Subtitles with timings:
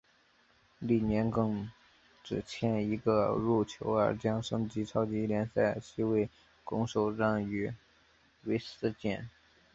[0.79, 1.69] 翌年更
[2.23, 6.27] 只欠一个入球而将升级超级联赛席位
[6.63, 7.71] 拱手让予
[8.45, 9.29] 韦斯咸。